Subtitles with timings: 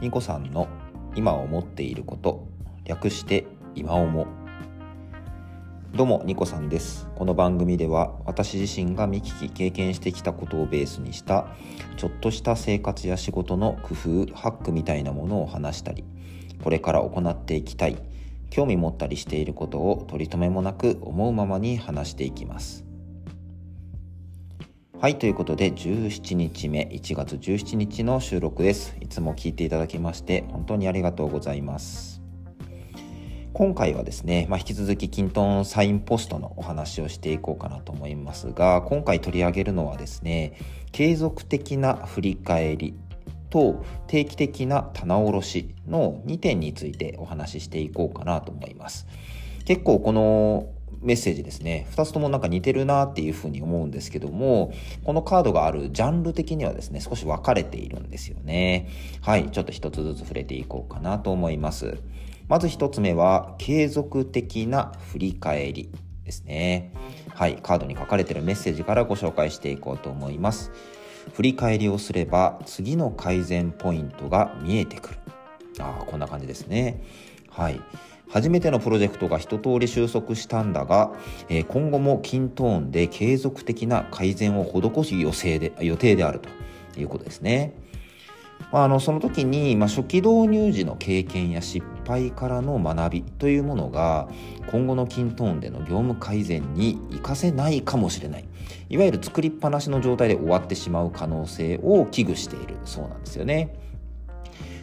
[0.00, 0.68] ニコさんの
[1.16, 2.46] 今思っていること
[2.84, 4.26] 略して今思
[5.92, 7.08] どうもニコさんです。
[7.16, 11.48] この番組では私自身が見聞き経験してきたことをベースにした
[11.96, 13.94] ちょっとした生活や仕事の工
[14.26, 16.04] 夫ハックみたいなものを話したり
[16.62, 17.96] これから行っていきたい
[18.50, 22.87] 興味持ったりしていることを取り留めもなく思うままに話していきます。
[25.00, 28.96] はい、ということで17日目、1月17日の収録です。
[29.00, 32.20] いつも聞いていただきまして本当にありがとうございます。
[33.52, 40.54] 今回はですね、まあ、引き続きキントンサインポストのお話をしていこうかなと思いますが、今回取り上げるのはですね、
[40.90, 42.94] 継続的な振り返り
[43.50, 49.06] と定期的な棚卸しの2点についてお話ししていこうかなと思います。
[49.64, 50.66] 結構この
[51.00, 51.86] メッセージですね。
[51.92, 54.72] 2つともなんか似てるなっていうふうに思うんですけども
[55.04, 58.88] このカードがあるジャンル的にはですね少し分かれているんですよね。
[59.20, 61.98] はいちょっと一つずつ触れていこうかなと思います。
[62.48, 65.90] まず1つ目は継続的な振り返り
[66.24, 66.92] ですね。
[67.34, 70.72] はいカードに書かれてるメッセージからご紹介していこうと思います。
[71.34, 75.18] 振り返りをすれば次の改善ポイントが見えてくる。
[75.80, 77.02] ああこんな感じですね。
[77.50, 77.80] はい。
[78.30, 81.12] 初めてのプロジェクトが一通り収束したんだが、
[81.48, 87.74] えー、今後も均トーンで継続的な改善を施す予定で予定であるということですね。
[88.72, 94.28] まあ、あのその時に、まあ、初期導入時の経験や失敗からの学びというものが
[94.70, 98.44] 今後の均トーンでの業務改善に活かせないかもしれない
[98.90, 103.74] いわゆる作りっぱなしの状態で終わってしまう可能性を危惧しているそうなんですよね。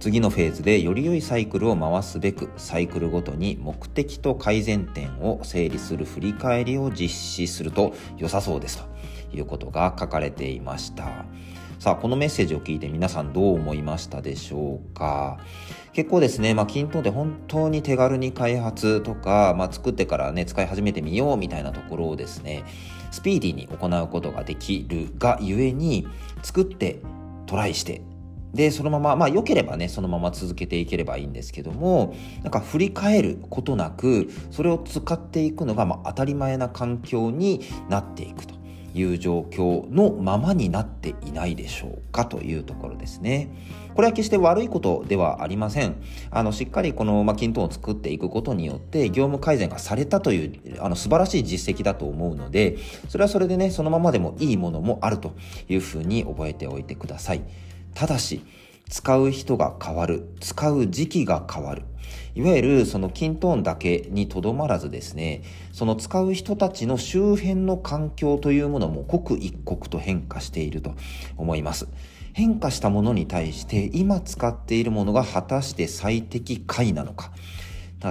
[0.00, 8.98] 次のフェーズでより良いサイクルを回すべくサイクルごとに目的と改善点を整理する振り返りを実施すると良さそうですと。
[9.30, 11.26] いうことが書かれていました。
[11.78, 15.38] さあこのメッセージを聞いて皆さんどう思いましたでしょうか？
[15.92, 22.64] 結構ですね、まあ、均等で本当に手軽に開発とか、まあ、作ってからね使い始めてみようみたいなところをですね
[23.10, 26.08] スピーディーに行うことができるがゆえに
[26.42, 27.00] 作って
[27.46, 28.00] トライして
[28.54, 38.58] でそのまままあ良ければねそのまま続けていければいいんですけどもなんか振り返ることなくそれを使っていくのがまあ当たり前な環境になっていくと
[38.94, 43.50] いう状況のままになっていないでしょうかというところですね。
[43.94, 45.96] これは決して悪いことではありません。
[46.30, 55.34] あのしっかりこの、まあ、均等を作っていくことによって業務改善がされたというあの素晴らしい実績だと思うのでそれはそれでねそのままでもいいものもあると
[55.68, 57.42] いうふうに覚えておいてください。
[57.94, 58.42] ただし
[58.88, 61.82] 使う人が変わる使う時期が変わる。
[62.34, 70.94] いわゆるそのキントーンだけにとどまらずですねその使う人たちの周辺の環境というものも刻一刻と変化していると
[71.36, 71.88] 思います。
[72.32, 77.32] 変化したものに対して今使っているものが果たして最適解なのか。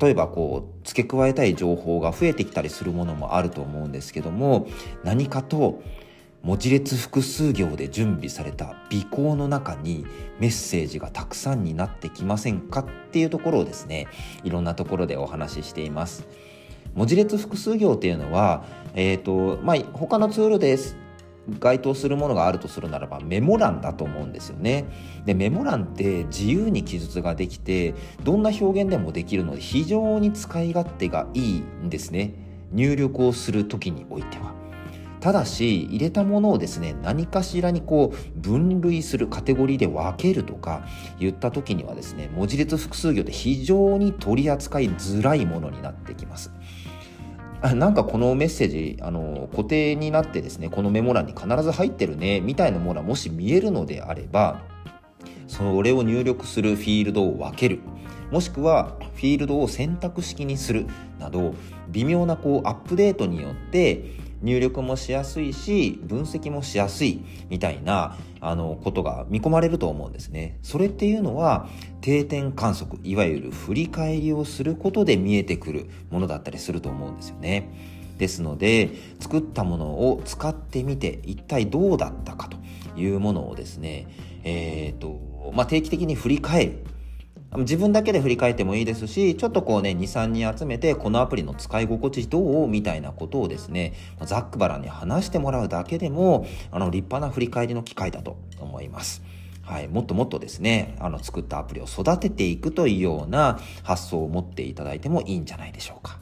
[0.00, 4.66] 例えばこう付け加えたい情報が増えてきたりするものもあると思うんですけども
[5.04, 5.82] 何かと
[6.42, 10.06] 文字列複数行で準備された尾行の中に
[10.38, 14.08] メッセージがたくさんになってきませんかっていうところをですね
[14.42, 16.26] いろんなところでお話ししています。
[16.94, 18.64] 文字列複数行っていうのは、
[18.94, 20.96] えーとまあ、他のツールです。
[21.58, 24.86] 該当するものがあるとするならばメモ欄だと思うんですよね。
[25.24, 32.34] でメモ欄って自由に記述ができてどんな表現でもできるので非常に使い勝手がいいんですね。
[32.72, 34.59] 入力をする時においては。
[35.20, 40.86] ただし入れたものをですね何かしらにこう分類するカテゴリーで分けるとか
[41.18, 46.50] 言った時にはですね文字列複数行で非常に取り扱いづらいものになってきます。
[47.62, 54.62] なんかこのメッセージあの固定になってですねこのメモ欄に必ず入ってるねみたいなものはもし見えるのであれば
[55.46, 57.80] それを入力するフィールドを分ける
[58.30, 60.86] もしくはフィールドを選択式にする
[61.18, 61.54] など
[61.88, 70.58] 微妙なこうアップデートによって入力もしやすいし分析もしやすいみたいなあのことが見込まれると思うんですね。
[70.62, 71.68] それっていうのは
[72.00, 78.00] 定点観測いわゆる振り返りをすることで見えてくるものだったりすると思うんですよね。
[78.18, 82.58] ですので作ったものを使ってみて一体どうだったかと
[83.00, 84.06] いうものをですね、
[84.44, 86.84] えーとまあ、定期的に振り返る
[87.56, 92.68] 自分だけで振り返ってもいいですし、ちょっとこうね、2、3人集めて、このアプリの使い心地どう？
[92.68, 93.94] みたいなことをですね、
[94.24, 99.22] ざっくばらんに話してもらうだけでも、あの、立派な振り返りの機会だと思います。
[99.62, 106.18] はい、もっともっとですね、あの、作ったアプリを育てていくというような発想を持っていただいてもいいんじゃないでしょうか。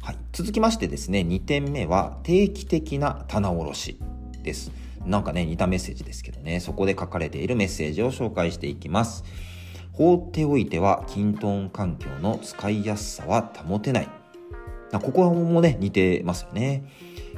[0.00, 3.98] はい、続きましてですね、2点目は定期的な棚卸し
[4.44, 4.70] です。
[5.04, 9.24] なんかね、似たメッセージですけどね、そこで書かれているメッセージを紹介していきます。
[9.98, 14.08] 放っておいては均等環境の使いやすさは保てない。
[14.92, 16.84] ここはもうね、似てますよね。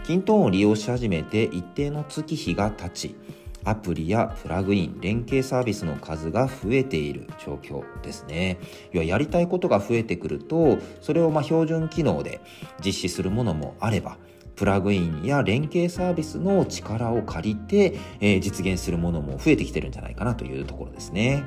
[0.05, 3.17] 均等を利用し始めて一定の月日が経ち、
[3.65, 8.59] アプリやプラグイン、連携サービスの数が増えている状況ですね。
[8.93, 12.43] 要はやりたいことが増えてくると、それをま標準機能で
[12.85, 14.19] 実施するものもあれば、
[14.55, 21.45] プラグインや連携サービスの力を借りて、えー、実現するものも増えてきてるんじゃないかなというところですね。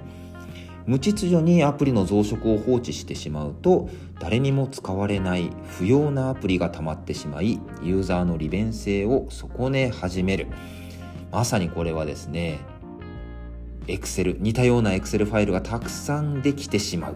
[0.86, 3.90] 無秩序にアプリの増殖を放置してしまうと
[4.20, 10.48] 誰にも使われない不要なアプリが溜まってしまいユーザーの利便性を損ね始める。
[11.32, 12.60] まさにこれはですね
[13.88, 17.16] Excel 似たような Excel ファイルがたくさんできてしまうっ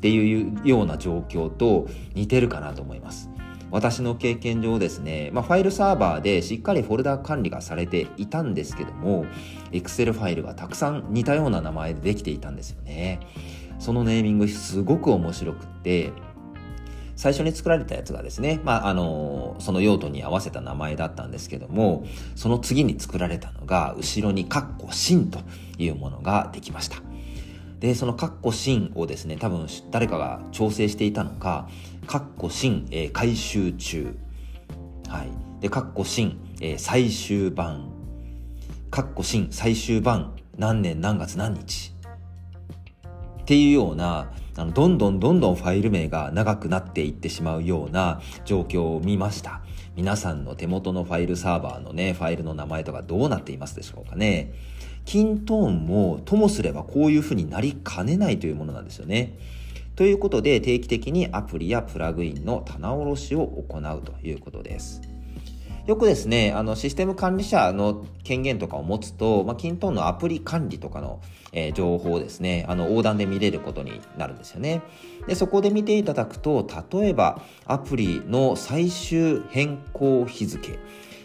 [0.00, 3.30] ていうような状況と似てるかなと思います。
[3.74, 9.26] 私の経験上ですね、まあ、ファイルサーバーでしっかりフォルダ管理がされていたんですけども
[9.72, 13.18] Excel ファイルがたくさん似たような名前でできていたんですよね
[13.80, 16.12] そのネーミングすごく面白くって
[17.16, 22.04] 最初に作られたやつがですね、まあ、あの、その用途に合わせた名前だったんですけども、
[22.34, 25.38] その次に作られたのが、後ろにカッコンと
[25.78, 26.96] いうものができました。
[27.84, 31.68] で、そのカッコンをですね、多分誰かが調整していたのか、
[32.06, 34.16] カッコ新、えー、回収中。
[35.06, 35.28] はい。
[35.60, 37.90] で、カッコ新、えー、最終版。
[38.90, 41.92] カッコ新、最終版、何年何月何日。
[43.42, 49.60] っていうような、あの、どんどんどんどんファイル名が長くなっていってしまうような状況を見ました。
[49.94, 54.54] 皆さんの手元のファイルサーバーのね、ファイルの名前とかどうなっていますでしょうかね。
[55.04, 59.38] キントーンもともすればこういうふうになりかねないというものなんですよね。
[59.96, 65.02] ということで定期的にアプリやプラグインの棚卸しを行うということです。
[65.86, 71.20] よくですね、あのシステム管理者の権限とかを持つと、まあ、キントーンのアプリ管理とかの、
[71.52, 74.80] えー、情報をですね、あの横断で見れることになるんですよね。
[75.28, 80.78] で、そこで見ていただくと、例えばアプリの最終変更日付、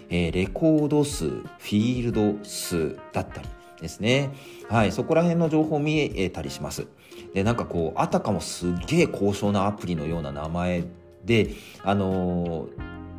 [0.10, 3.48] えー、レコード数、フィールド数だったり
[3.81, 4.31] ですね。
[4.70, 6.88] はい、そこら辺の情報を見えたりします。
[7.34, 10.84] で、なんかこう、あたかもすっげえ高尚なアプリのような名前
[11.26, 11.52] で、
[11.84, 12.70] あのー、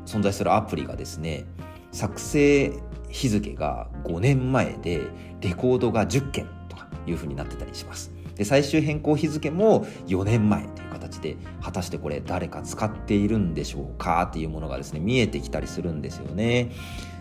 [0.07, 1.45] 存在するアプリがですね、
[1.93, 2.73] 作成
[3.09, 5.09] 日付が5年前で、
[5.41, 8.12] レコードが10件とかいう風になってたりします。
[8.37, 16.71] で、最終変更日付も4年前という形で、果たしてこれ誰か使っているんでしょうかっていうものがですね、見えてきたりするんですよね。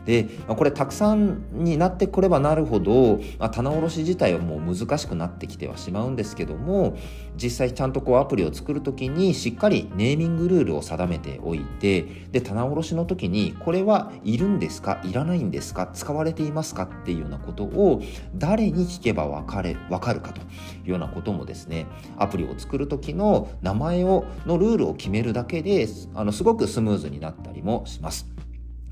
[0.10, 6.98] で、これたくさんになってくればなるほど、まあ、棚卸し自体はもう難しくなってきてはしまうんですけども
[7.36, 12.02] 実際ちゃんとこうアプリを作る時にしっかりネーミングルールを定めておいて
[12.32, 15.00] で棚卸しの時にこれはいるんですか？
[15.04, 15.86] いらないんですか？
[15.94, 16.84] 使われていますか？
[16.84, 18.02] っていうようなことを
[18.34, 20.44] 誰に聞けば分かれ分かるかとい
[20.88, 21.86] うようなこともですね
[22.18, 28.29] アプリを作る時の名前をのルールを決めるだけであのすごくスムーズになったりもします。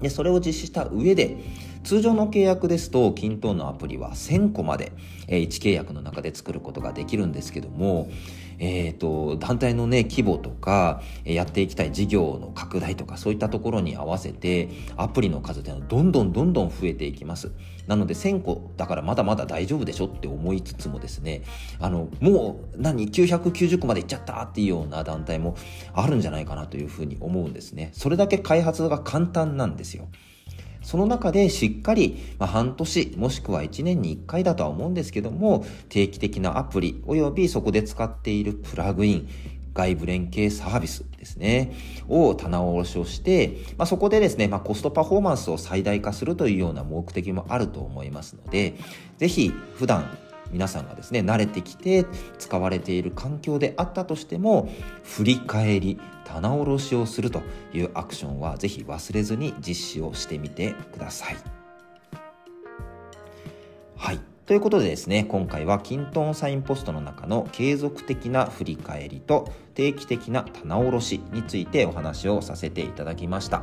[0.01, 1.37] で、それを実施した上で、
[1.87, 4.91] 通常の契約ですと、均等のアプリは1000個まで、
[5.29, 8.09] え1契約の中で作ることができるんですけども、
[8.59, 14.67] えっ、ー、と、団体のね、規模とか、えやっていきたい事業の拡大とか、そういったところに合わせて、
[14.97, 17.51] アプリの数っていうのはどんどんどんどん増えていきます。
[17.87, 21.43] なので、1000個だからまだまだ大丈夫でしょって思いつつもですね、
[21.79, 25.55] あの、もう何、990個までいっちゃったっていうような団体も
[25.93, 27.91] あるんじゃないかなというふうに思うんですね。
[27.93, 30.09] それだけ開発が簡単なんですよ。
[30.81, 39.29] その中でしっかり、まあ、半年もしくは1年に1回だとは思うんですけども定期的なアプリ及びそこで使っているプラグイン
[39.73, 41.73] 外部連携サービスですね、
[42.07, 48.75] を棚卸しをして、まあ、そこでですね、まあ、コストパフォーマンスを最大化するというような目的もあると思いますので、
[49.17, 50.17] ぜひ普段
[50.51, 52.05] 皆さんがですね、慣れてきて
[52.37, 54.69] 使われている環境であったとしても、
[55.03, 57.41] 振り返り、棚卸しをすると
[57.73, 61.37] いうアクションは是非忘れずに実施をしてみてください。
[63.95, 64.19] はい。
[64.45, 73.61] ということでですね、今回はキントンサインポストの中の継続的な振り返りと定期的な棚卸しについてお話をさせていただきました。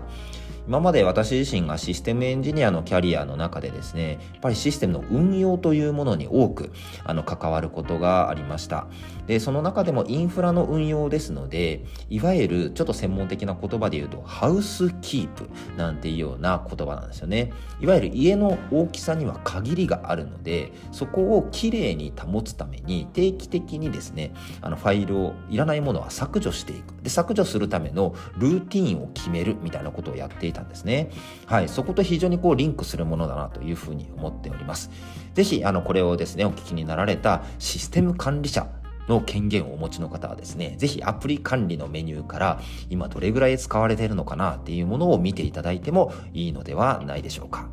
[0.66, 6.72] 今まで私自身がシステムエンジニアのキャリアの中でですね、やっぱりシステムの運用というものに多く
[7.04, 8.86] あの関わることがありました。
[9.26, 17.52] で、その中でもインフラの運用ですので、いわゆるちょっと専門的な言葉で言うと、ハウスキープなんていうような言葉なんですよね。
[17.78, 26.94] いわゆる家の大きさには限りがあるので、そこをきれいに保つために定期的にですね、あのファイルを、いらないものをは削除していく。
[27.02, 31.10] で、削除するためのルーティンを決めるみたいなことをやっていたんですね。
[31.46, 31.68] はい。
[31.68, 34.90] そこと非常にこうリンクするものだなというふうに思っております。
[35.34, 38.68] ぜひ、あの、これをですね、お聞きになられたシステム管理者
[39.08, 47.68] の権限をお持ちの方はですね、ぜひアプリ管理のメニューから今どれぐらい使われているのかなっていうものを見ていただいてもいいのではないでしょうか。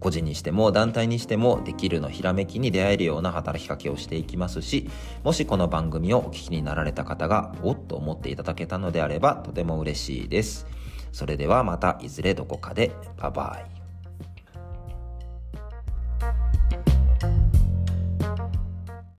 [0.00, 4.88] 個人にしても団体にしてもできるのひらめきに出会えるような働きかけをしていきますし、
[5.24, 10.66] もしこの番組をお聞きになられた方がおっと思っていただけたのであればとても嬉しいです。
[11.12, 12.92] それではまたいずれどこかで。
[13.16, 13.77] バイバイ。